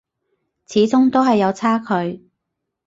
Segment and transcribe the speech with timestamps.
[0.65, 2.27] 始終都係有差距